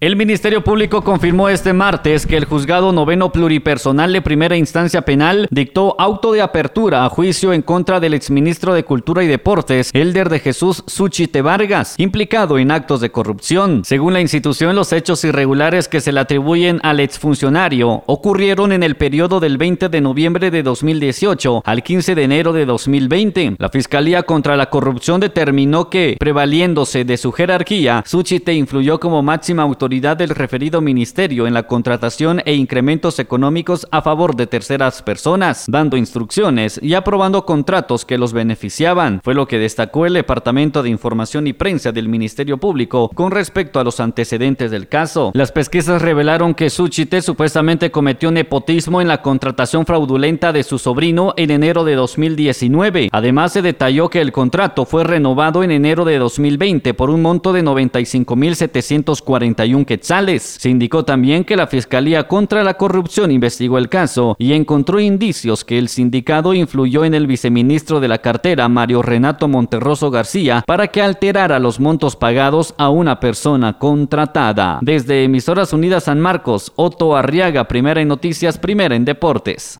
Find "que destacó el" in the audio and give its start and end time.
39.48-40.14